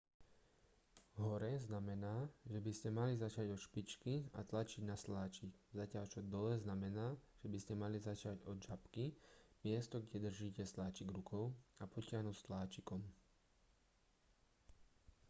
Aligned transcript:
hore 1.21 1.49
znamená 1.63 2.13
že 2.51 2.57
by 2.65 2.71
ste 2.77 2.89
mali 2.99 3.13
začať 3.23 3.45
od 3.53 3.59
špičky 3.67 4.13
a 4.33 4.41
tlačiť 4.51 4.81
na 4.91 4.97
sláčik 5.03 5.51
zatiaľ 5.79 6.05
čo 6.13 6.21
dole 6.33 6.53
znamená 6.65 7.07
že 7.45 7.45
by 7.51 7.57
ste 7.63 7.73
mali 7.83 7.97
začať 8.09 8.37
od 8.51 8.57
žabky 8.67 9.05
miesto 9.63 9.95
kde 10.03 10.17
držíte 10.25 10.63
sláčik 10.73 11.09
rukou 11.17 11.45
a 11.77 11.83
potiahnuť 11.95 12.33
sláčikom 12.43 13.01